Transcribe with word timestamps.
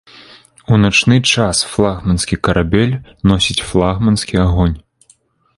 У 0.77 0.79
начны 0.85 1.17
час 1.33 1.61
флагманскі 1.75 2.35
карабель 2.49 2.97
носіць 3.33 3.61
флагманскі 3.73 4.35
агонь. 4.49 4.77